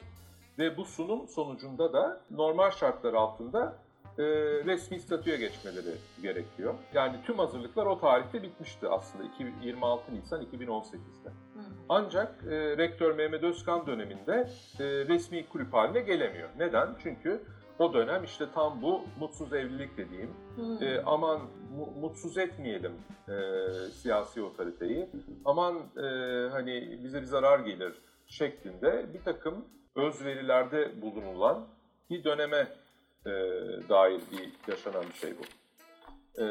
[0.59, 3.77] Ve bu sunum sonucunda da normal şartlar altında
[4.21, 4.25] e,
[4.65, 6.73] resmi statüye geçmeleri gerekiyor.
[6.93, 9.23] Yani tüm hazırlıklar o tarihte bitmişti aslında
[9.63, 11.31] 26 Nisan 2018'de.
[11.89, 16.49] Ancak e, rektör Mehmet Özkan döneminde e, resmi kulüp haline gelemiyor.
[16.57, 16.89] Neden?
[17.03, 17.41] Çünkü
[17.79, 20.29] o dönem işte tam bu mutsuz evlilik dediğim,
[20.81, 21.41] e, aman
[21.77, 22.93] mu, mutsuz etmeyelim
[23.29, 23.34] e,
[23.91, 25.10] siyasi otoriteyi,
[25.45, 26.01] aman e,
[26.49, 27.93] hani bize bir zarar gelir
[28.27, 31.67] şeklinde bir takım özverilerde bulunulan
[32.10, 32.67] bir döneme
[33.25, 33.31] e,
[33.89, 35.41] dair bir yaşanan bir şey bu.
[36.38, 36.45] E,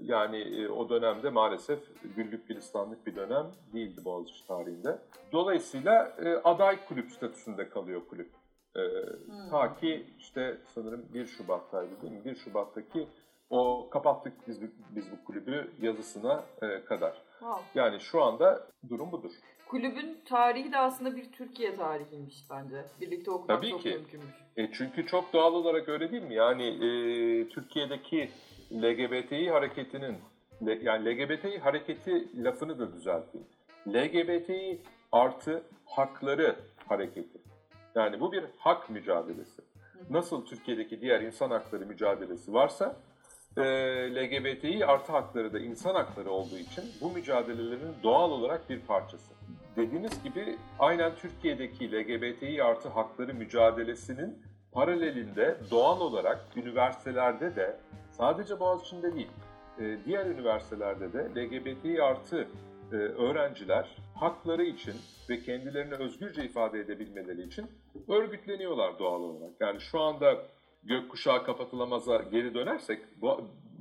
[0.00, 1.80] yani e, o dönemde maalesef
[2.16, 4.98] güllük gülistanlık bir dönem değildi Boğaziçi tarihinde.
[5.32, 8.30] Dolayısıyla e, aday kulüp statüsünde kalıyor kulüp.
[8.76, 9.50] E, hmm.
[9.50, 12.24] Ta ki işte sanırım 1 Şubat'taydı değil mi?
[12.24, 13.08] 1 Şubat'taki
[13.50, 17.22] o kapattık biz, biz bu kulübü yazısına e, kadar.
[17.38, 17.62] Wow.
[17.74, 19.32] Yani şu anda durum budur.
[19.72, 22.84] Kulübün tarihi de aslında bir Türkiye tarihiymiş bence.
[23.00, 23.88] Birlikte okumak Tabii çok ki.
[23.88, 24.34] mümkünmüş.
[24.56, 26.34] E çünkü çok doğal olarak öyle değil mi?
[26.34, 28.30] Yani e, Türkiye'deki
[28.72, 30.16] LGBTİ hareketinin,
[30.60, 33.46] yani LGBTİ hareketi lafını da düzelteyim.
[33.88, 34.80] LGBTİ
[35.12, 36.56] artı hakları
[36.88, 37.38] hareketi.
[37.94, 39.62] Yani bu bir hak mücadelesi.
[40.10, 42.96] Nasıl Türkiye'deki diğer insan hakları mücadelesi varsa,
[43.56, 43.62] e,
[44.14, 49.32] LGBTİ artı hakları da insan hakları olduğu için bu mücadelelerin doğal olarak bir parçası.
[49.76, 57.76] Dediğiniz gibi aynen Türkiye'deki LGBTİ artı hakları mücadelesinin paralelinde doğal olarak üniversitelerde de
[58.10, 59.30] sadece Boğaziçi'nde değil,
[59.78, 62.48] e, diğer üniversitelerde de LGBT artı
[62.92, 64.94] e, öğrenciler hakları için
[65.30, 67.66] ve kendilerini özgürce ifade edebilmeleri için
[68.08, 69.52] örgütleniyorlar doğal olarak.
[69.60, 70.36] Yani şu anda
[70.82, 73.00] gökkuşağı kapatılamaz'a geri dönersek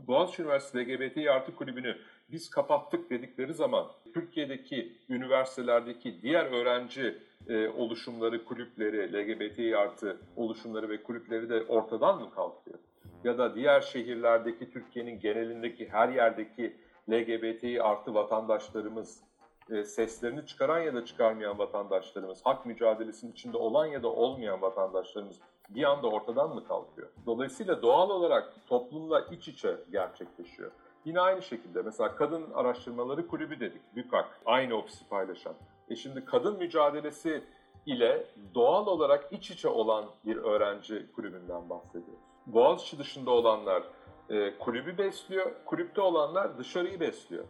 [0.08, 1.97] Boğaziçi Üniversitesi LGBT artı kulübünü
[2.32, 7.17] biz kapattık dedikleri zaman Türkiye'deki üniversitelerdeki diğer öğrenci
[7.48, 12.79] e, oluşumları, kulüpleri, LGBT artı oluşumları ve kulüpleri de ortadan mı kalkıyor?
[13.23, 16.77] Ya da diğer şehirlerdeki, Türkiye'nin genelindeki, her yerdeki
[17.10, 19.23] LGBT artı vatandaşlarımız,
[19.71, 25.40] e, seslerini çıkaran ya da çıkarmayan vatandaşlarımız, hak mücadelesinin içinde olan ya da olmayan vatandaşlarımız
[25.69, 27.08] bir anda ortadan mı kalkıyor?
[27.25, 30.71] Dolayısıyla doğal olarak toplumla iç içe gerçekleşiyor.
[31.06, 35.54] Yine aynı şekilde mesela Kadın Araştırmaları Kulübü dedik, BÜKAK, aynı ofisi paylaşan.
[35.89, 37.43] E şimdi kadın mücadelesi
[37.85, 38.25] ile
[38.56, 42.23] doğal olarak iç içe olan bir öğrenci kulübünden bahsediyoruz.
[42.45, 43.83] Boğaziçi dışında olanlar
[44.29, 47.43] e, kulübü besliyor, kulüpte olanlar dışarıyı besliyor.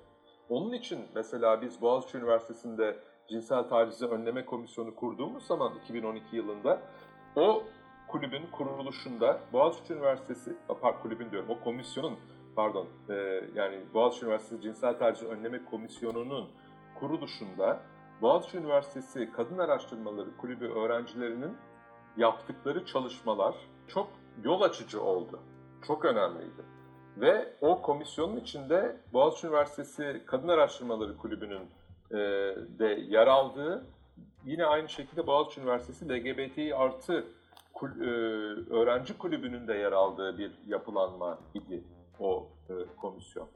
[0.49, 2.99] Onun için mesela biz Boğaziçi Üniversitesi'nde
[3.29, 6.81] cinsel tacizi önleme komisyonu kurduğumuz zaman 2012 yılında
[7.35, 7.63] o
[8.07, 12.17] kulübün kuruluşunda Boğaziçi Üniversitesi, pardon kulübün diyorum, o komisyonun
[12.55, 13.13] pardon e,
[13.55, 16.49] yani Boğaziçi Üniversitesi Cinsel Taciz Önleme Komisyonu'nun
[16.99, 17.79] kuruluşunda
[18.21, 21.57] Boğaziçi Üniversitesi Kadın Araştırmaları Kulübü öğrencilerinin
[22.17, 23.55] yaptıkları çalışmalar
[23.87, 24.07] çok
[24.43, 25.39] yol açıcı oldu.
[25.87, 26.61] Çok önemliydi.
[27.17, 31.61] Ve o komisyonun içinde Boğaziçi Üniversitesi Kadın Araştırmaları Kulübü'nün
[32.11, 32.17] e,
[32.79, 33.85] de yer aldığı,
[34.45, 37.25] yine aynı şekilde Boğaziçi Üniversitesi LGBTİ artı
[37.73, 38.05] kul, e,
[38.73, 41.83] öğrenci kulübünün de yer aldığı bir yapılanma idi
[42.21, 43.47] o e, komisyon.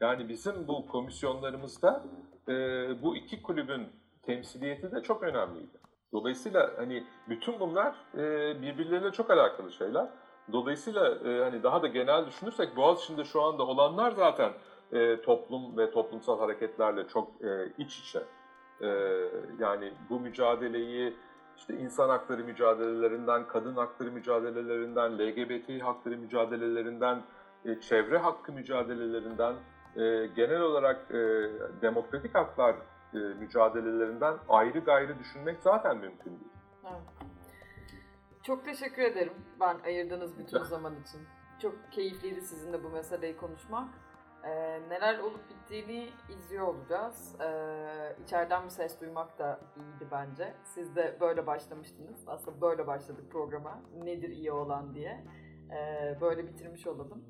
[0.00, 2.04] Yani bizim bu komisyonlarımızda
[2.48, 2.52] e,
[3.02, 3.88] bu iki kulübün
[4.22, 5.78] temsiliyeti de çok önemliydi.
[6.12, 8.22] Dolayısıyla hani bütün bunlar e,
[8.62, 10.08] birbirleriyle çok alakalı şeyler.
[10.52, 14.52] Dolayısıyla e, hani daha da genel düşünürsek Boğaziçi'nde şu anda olanlar zaten
[14.92, 18.22] e, toplum ve toplumsal hareketlerle çok e, iç içe.
[18.80, 18.88] E,
[19.58, 21.14] yani bu mücadeleyi
[21.56, 27.22] işte insan hakları mücadelelerinden, kadın hakları mücadelelerinden, LGBT hakları mücadelelerinden,
[27.66, 29.54] e, çevre hakkı mücadelelerinden,
[29.96, 31.14] e, genel olarak e,
[31.82, 32.76] demokratik haklar
[33.14, 36.52] e, mücadelelerinden ayrı gayrı düşünmek zaten mümkün değil.
[36.84, 37.28] Evet.
[38.42, 41.20] Çok teşekkür ederim ben ayırdığınız bütün zaman için.
[41.62, 43.88] Çok keyifliydi sizinle bu meseleyi konuşmak.
[44.44, 47.36] Ee, neler olup bittiğini izliyor olacağız.
[47.40, 50.54] Ee, içeriden bir ses duymak da iyiydi bence.
[50.64, 52.28] Siz de böyle başlamıştınız.
[52.28, 53.82] Aslında böyle başladık programa.
[54.04, 55.24] Nedir iyi olan diye.
[55.70, 57.24] Ee, böyle bitirmiş olalım.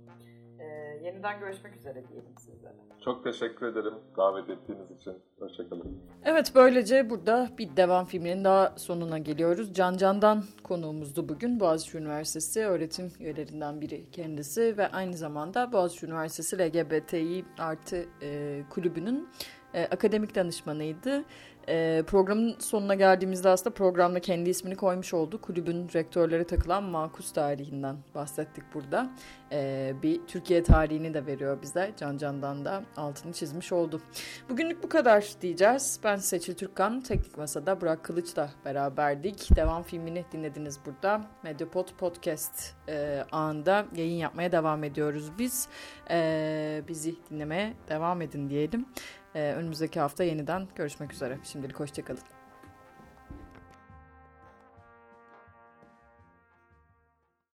[0.76, 2.74] Ee, yeniden görüşmek üzere diyelim sizlere.
[3.04, 5.12] Çok teşekkür ederim davet ettiğiniz için.
[5.38, 5.98] Hoşçakalın.
[6.24, 9.74] Evet böylece burada bir devam filminin daha sonuna geliyoruz.
[9.74, 11.60] Can Can'dan konuğumuzdu bugün.
[11.60, 19.28] Boğaziçi Üniversitesi öğretim üyelerinden biri kendisi ve aynı zamanda Boğaziçi Üniversitesi LGBTİ artı e, kulübünün
[19.74, 21.24] e, akademik danışmanıydı.
[21.68, 25.40] E, programın sonuna geldiğimizde aslında programda kendi ismini koymuş oldu.
[25.40, 29.10] Kulübün rektörlere takılan makus tarihinden bahsettik burada.
[29.52, 31.92] E, bir Türkiye tarihini de veriyor bize.
[31.96, 34.00] Can Can'dan da altını çizmiş oldu.
[34.48, 36.00] Bugünlük bu kadar diyeceğiz.
[36.04, 39.56] Ben Seçil Türkkan, Teknik Masa'da Burak Kılıç'la beraberdik.
[39.56, 41.20] Devam filmini dinlediniz burada.
[41.42, 45.68] Medyapod Podcast e, ağında yayın yapmaya devam ediyoruz biz.
[46.10, 48.86] E, bizi dinlemeye devam edin diyelim.
[49.36, 51.38] Ee, önümüzdeki hafta yeniden görüşmek üzere.
[51.44, 52.35] Şimdilik hoşçakalın.